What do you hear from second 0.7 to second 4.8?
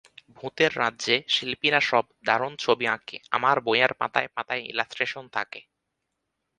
রাঁজ্যে শিঁল্পীরা সঁব দাঁরুণ ছঁবি আঁকেআঁমার বঁইয়ের পাঁতায় পাঁতায়